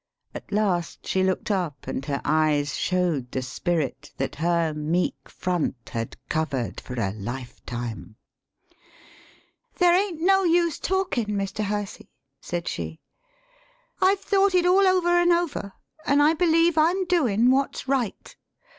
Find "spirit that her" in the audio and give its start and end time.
3.43-4.73